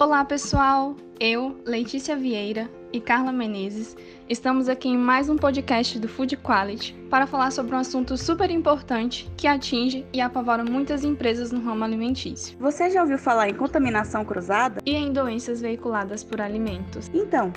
[0.00, 0.96] Olá, pessoal!
[1.20, 3.94] Eu, Letícia Vieira e Carla Menezes
[4.30, 8.50] estamos aqui em mais um podcast do Food Quality para falar sobre um assunto super
[8.50, 12.56] importante que atinge e apavora muitas empresas no ramo alimentício.
[12.58, 14.80] Você já ouviu falar em contaminação cruzada?
[14.86, 17.10] E em doenças veiculadas por alimentos?
[17.12, 17.52] Então,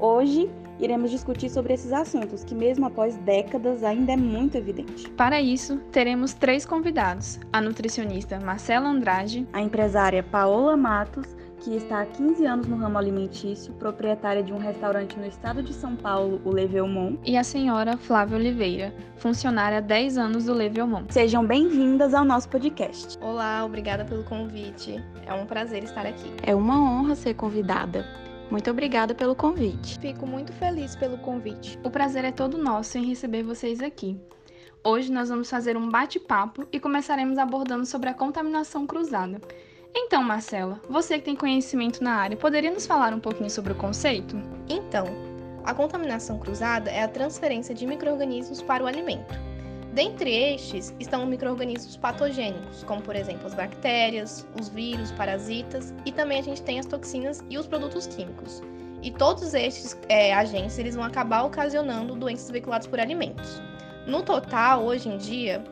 [0.00, 0.50] hoje
[0.80, 5.08] iremos discutir sobre esses assuntos, que mesmo após décadas ainda é muito evidente.
[5.10, 12.02] Para isso, teremos três convidados: a nutricionista Marcela Andrade, a empresária Paola Matos que está
[12.02, 16.40] há 15 anos no ramo alimentício, proprietária de um restaurante no estado de São Paulo,
[16.44, 17.18] o Levelmont.
[17.24, 21.12] E a senhora Flávia Oliveira, funcionária há 10 anos do Levelmont.
[21.12, 23.18] Sejam bem-vindas ao nosso podcast.
[23.20, 25.02] Olá, obrigada pelo convite.
[25.26, 26.30] É um prazer estar aqui.
[26.42, 28.04] É uma honra ser convidada.
[28.50, 29.98] Muito obrigada pelo convite.
[29.98, 31.78] Fico muito feliz pelo convite.
[31.82, 34.20] O prazer é todo nosso em receber vocês aqui.
[34.84, 39.40] Hoje nós vamos fazer um bate-papo e começaremos abordando sobre a contaminação cruzada.
[39.98, 43.76] Então, Marcela, você que tem conhecimento na área, poderia nos falar um pouquinho sobre o
[43.76, 44.36] conceito?
[44.68, 45.06] Então,
[45.64, 49.34] a contaminação cruzada é a transferência de microrganismos para o alimento.
[49.94, 56.40] Dentre estes estão microrganismos patogênicos, como por exemplo as bactérias, os vírus, parasitas e também
[56.40, 58.62] a gente tem as toxinas e os produtos químicos.
[59.02, 63.62] E todos estes é, agentes eles vão acabar ocasionando doenças veiculadas por alimentos.
[64.06, 65.64] No total, hoje em dia,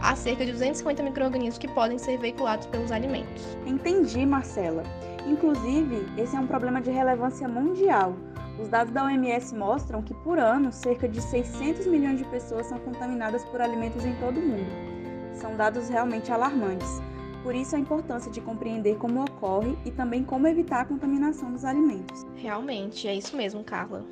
[0.00, 3.56] há cerca de 250 microrganismos que podem ser veiculados pelos alimentos.
[3.66, 4.82] Entendi, Marcela.
[5.26, 8.16] Inclusive, esse é um problema de relevância mundial.
[8.60, 12.78] Os dados da OMS mostram que por ano cerca de 600 milhões de pessoas são
[12.78, 14.70] contaminadas por alimentos em todo o mundo.
[15.34, 17.00] São dados realmente alarmantes.
[17.42, 21.64] Por isso a importância de compreender como ocorre e também como evitar a contaminação dos
[21.64, 22.26] alimentos.
[22.34, 24.04] Realmente, é isso mesmo, Carla.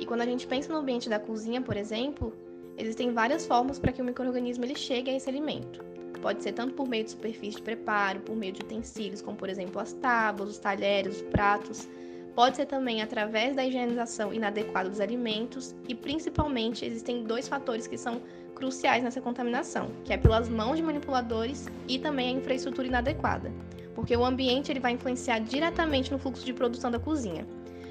[0.00, 2.32] E quando a gente pensa no ambiente da cozinha, por exemplo,
[2.78, 5.84] Existem várias formas para que o microorganismo ele chegue a esse alimento.
[6.20, 9.48] Pode ser tanto por meio de superfície de preparo, por meio de utensílios, como por
[9.48, 11.88] exemplo as tábuas, os talheres, os pratos.
[12.34, 17.96] Pode ser também através da higienização inadequada dos alimentos e principalmente existem dois fatores que
[17.96, 18.20] são
[18.54, 23.50] cruciais nessa contaminação, que é pelas mãos de manipuladores e também a infraestrutura inadequada,
[23.94, 27.46] porque o ambiente ele vai influenciar diretamente no fluxo de produção da cozinha.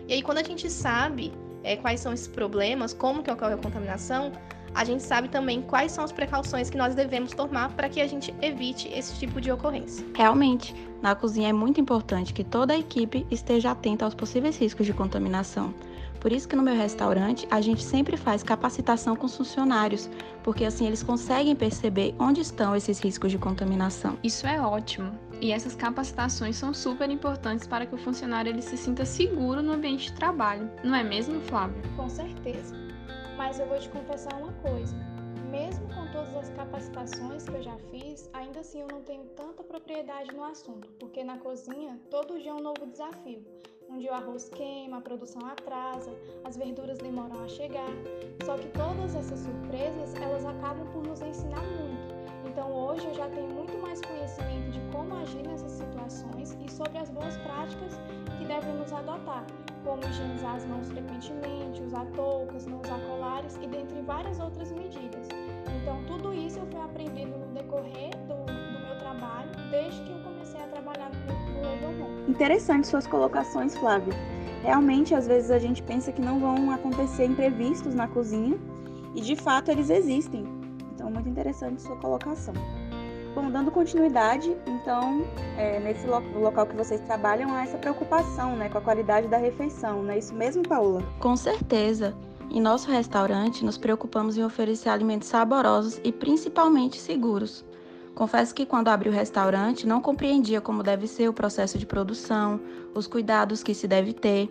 [0.07, 1.31] E aí quando a gente sabe
[1.63, 4.31] é, quais são esses problemas, como que ocorre a contaminação,
[4.75, 8.07] a gente sabe também quais são as precauções que nós devemos tomar para que a
[8.07, 10.05] gente evite esse tipo de ocorrência.
[10.13, 14.85] Realmente, na cozinha é muito importante que toda a equipe esteja atenta aos possíveis riscos
[14.85, 15.73] de contaminação.
[16.19, 20.09] Por isso que no meu restaurante a gente sempre faz capacitação com os funcionários,
[20.43, 24.17] porque assim eles conseguem perceber onde estão esses riscos de contaminação.
[24.23, 25.11] Isso é ótimo.
[25.39, 29.73] E essas capacitações são super importantes para que o funcionário ele se sinta seguro no
[29.73, 30.69] ambiente de trabalho.
[30.83, 31.77] Não é mesmo, Flávio?
[31.95, 32.84] Com certeza.
[33.37, 34.95] Mas eu vou te confessar uma coisa:
[35.51, 39.63] mesmo com todas as capacitações que eu já fiz, ainda assim eu não tenho tanta
[39.63, 43.43] propriedade no assunto, porque na cozinha todo dia é um novo desafio.
[43.87, 46.11] Um dia o arroz queima, a produção atrasa,
[46.43, 47.89] as verduras demoram a chegar.
[48.43, 52.15] Só que todas essas surpresas, elas acabam por nos ensinar muito.
[52.49, 56.97] Então hoje eu já tenho muito mais conhecimento de como agir nessas situações e sobre
[56.97, 57.93] as boas práticas
[58.37, 59.45] que devemos adotar,
[59.85, 65.27] como higienizar as mãos frequentemente, usar toucas, não usar colares e dentre várias outras medidas.
[65.81, 70.19] Então, tudo isso eu fui aprendendo no decorrer do, do meu trabalho, desde que eu
[70.19, 74.13] comecei a trabalhar no Level Interessante suas colocações, Flávia.
[74.63, 78.57] Realmente, às vezes a gente pensa que não vão acontecer imprevistos na cozinha
[79.13, 80.43] e de fato eles existem.
[80.93, 82.55] Então, muito interessante sua colocação.
[83.35, 88.69] Bom, dando continuidade, então, é, nesse lo local que vocês trabalham, há essa preocupação né,
[88.69, 91.03] com a qualidade da refeição, não é isso mesmo, Paula?
[91.19, 92.15] Com certeza.
[92.49, 97.65] Em nosso restaurante, nos preocupamos em oferecer alimentos saborosos e principalmente seguros.
[98.13, 102.61] Confesso que quando abri o restaurante, não compreendia como deve ser o processo de produção,
[102.93, 104.49] os cuidados que se deve ter.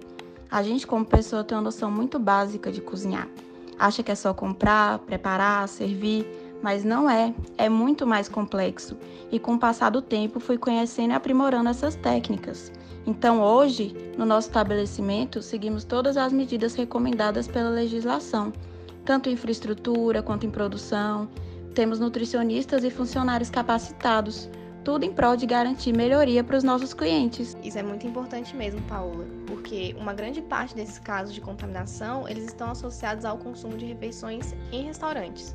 [0.50, 3.26] A gente, como pessoa, tem uma noção muito básica de cozinhar.
[3.78, 8.96] Acha que é só comprar, preparar, servir mas não é, é muito mais complexo
[9.30, 12.72] e com o passar do tempo fui conhecendo e aprimorando essas técnicas.
[13.06, 18.50] Então, hoje, no nosso estabelecimento, seguimos todas as medidas recomendadas pela legislação,
[19.04, 21.28] tanto em infraestrutura quanto em produção.
[21.74, 24.48] Temos nutricionistas e funcionários capacitados,
[24.82, 27.54] tudo em prol de garantir melhoria para os nossos clientes.
[27.62, 32.44] Isso é muito importante mesmo, Paula, porque uma grande parte desses casos de contaminação, eles
[32.44, 35.54] estão associados ao consumo de refeições em restaurantes.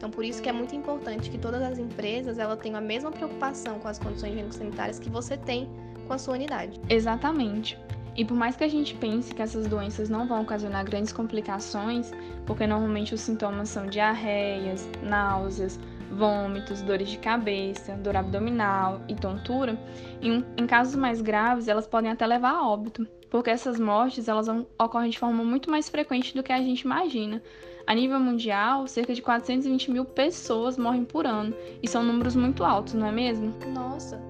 [0.00, 3.12] Então, por isso que é muito importante que todas as empresas ela tenham a mesma
[3.12, 5.68] preocupação com as condições higiênico-sanitárias que você tem
[6.06, 6.80] com a sua unidade.
[6.88, 7.78] Exatamente.
[8.16, 12.12] E por mais que a gente pense que essas doenças não vão ocasionar grandes complicações,
[12.46, 15.78] porque normalmente os sintomas são diarreias, náuseas,
[16.10, 19.78] vômitos, dores de cabeça, dor abdominal e tontura,
[20.22, 24.48] em, em casos mais graves, elas podem até levar a óbito, porque essas mortes elas
[24.78, 27.42] ocorrem de forma muito mais frequente do que a gente imagina.
[27.90, 31.52] A nível mundial, cerca de 420 mil pessoas morrem por ano,
[31.82, 33.52] e são números muito altos, não é mesmo?
[33.74, 34.22] Nossa,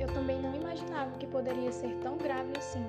[0.00, 2.82] eu também não imaginava que poderia ser tão grave assim.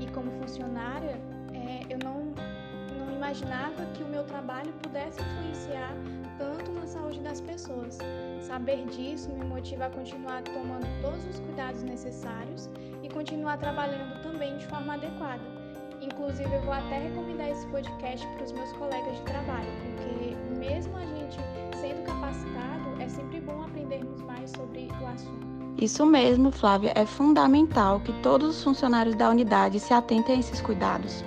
[0.00, 1.20] E como funcionária,
[1.52, 2.32] é, eu não,
[2.98, 5.92] não imaginava que o meu trabalho pudesse influenciar
[6.38, 7.98] tanto na saúde das pessoas.
[8.40, 12.70] Saber disso me motiva a continuar tomando todos os cuidados necessários
[13.02, 15.59] e continuar trabalhando também de forma adequada.
[16.00, 20.96] Inclusive, eu vou até recomendar esse podcast para os meus colegas de trabalho, porque mesmo
[20.96, 21.38] a gente
[21.78, 25.50] sendo capacitado, é sempre bom aprendermos mais sobre o assunto.
[25.78, 30.60] Isso mesmo, Flávia, é fundamental que todos os funcionários da unidade se atentem a esses
[30.60, 31.24] cuidados.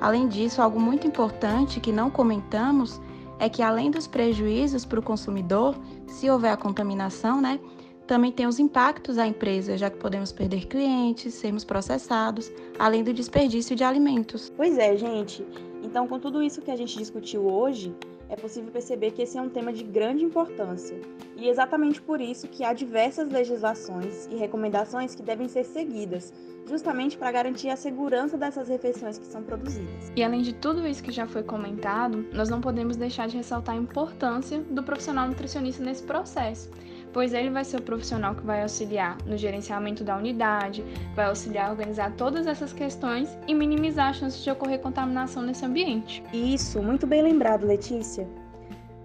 [0.00, 3.00] Além disso, algo muito importante que não comentamos
[3.38, 5.74] é que além dos prejuízos para o consumidor,
[6.06, 7.60] se houver a contaminação, né,
[8.06, 13.12] também tem os impactos à empresa, já que podemos perder clientes, sermos processados, além do
[13.12, 14.52] desperdício de alimentos.
[14.56, 15.44] Pois é, gente.
[15.82, 17.94] Então, com tudo isso que a gente discutiu hoje,
[18.28, 21.00] é possível perceber que esse é um tema de grande importância.
[21.36, 26.32] E é exatamente por isso que há diversas legislações e recomendações que devem ser seguidas,
[26.68, 30.10] justamente para garantir a segurança dessas refeições que são produzidas.
[30.16, 33.76] E além de tudo isso que já foi comentado, nós não podemos deixar de ressaltar
[33.76, 36.68] a importância do profissional nutricionista nesse processo
[37.16, 40.84] pois ele vai ser o profissional que vai auxiliar no gerenciamento da unidade,
[41.14, 45.64] vai auxiliar a organizar todas essas questões e minimizar as chances de ocorrer contaminação nesse
[45.64, 46.22] ambiente.
[46.30, 48.28] Isso, muito bem lembrado, Letícia.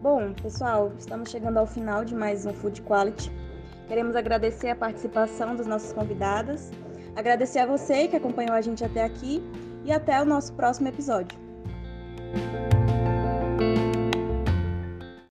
[0.01, 3.31] Bom, pessoal, estamos chegando ao final de mais um Food Quality.
[3.87, 6.69] Queremos agradecer a participação das nossas convidadas,
[7.15, 9.41] agradecer a você que acompanhou a gente até aqui
[9.85, 11.50] e até o nosso próximo episódio.